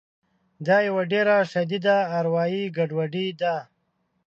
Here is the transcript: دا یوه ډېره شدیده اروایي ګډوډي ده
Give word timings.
دا 0.65 0.77
یوه 0.87 1.03
ډېره 1.11 1.35
شدیده 1.51 1.97
اروایي 2.19 2.63
ګډوډي 2.77 3.27
ده 3.41 3.55